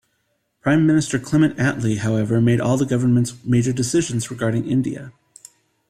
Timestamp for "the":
2.75-2.87